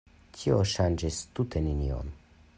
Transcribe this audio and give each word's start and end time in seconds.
Tio 0.37 0.57
ŝanĝis 0.71 1.21
tute 1.41 1.65
nenion. 1.69 2.13